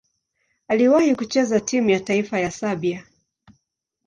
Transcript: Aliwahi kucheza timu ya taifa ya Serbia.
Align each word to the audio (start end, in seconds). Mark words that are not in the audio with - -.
Aliwahi 0.67 1.15
kucheza 1.15 1.59
timu 1.59 1.89
ya 1.89 1.99
taifa 1.99 2.39
ya 2.39 2.51
Serbia. 2.51 3.07